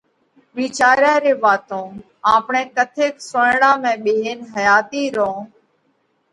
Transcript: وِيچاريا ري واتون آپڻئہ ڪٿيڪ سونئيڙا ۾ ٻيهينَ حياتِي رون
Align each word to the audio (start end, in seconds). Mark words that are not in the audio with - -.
وِيچاريا 0.57 1.13
ري 1.25 1.33
واتون 1.43 1.89
آپڻئہ 2.35 2.63
ڪٿيڪ 2.77 3.13
سونئيڙا 3.29 3.71
۾ 3.83 3.91
ٻيهينَ 4.03 4.39
حياتِي 4.53 5.03
رون 5.17 5.39